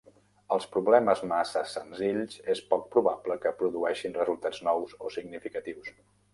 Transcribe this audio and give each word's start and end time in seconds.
Els 0.53 0.63
problemes 0.75 1.21
massa 1.31 1.63
senzills 1.73 2.39
és 2.55 2.63
poc 2.73 2.89
probable 2.97 3.39
que 3.45 3.55
produeixin 3.61 4.19
resultats 4.23 4.67
nous 4.73 4.99
o 5.11 5.15
significatius. 5.21 5.97